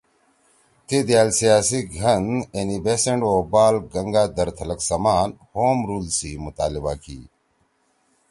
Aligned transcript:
تی 0.85 0.97
دأل 1.09 1.29
سیاسی 1.39 1.79
گھن 1.95 2.25
اینی 2.55 2.77
بیسنٹ 2.85 3.21
او 3.29 3.35
بال 3.51 3.75
گنگا 3.93 4.23
دھرتلک 4.35 4.79
سمَان 4.89 5.29
”ہوم 5.53 5.77
رول“ 5.89 6.05
سی 6.17 6.29
مطالبہ 6.45 6.93
کی 7.03 7.19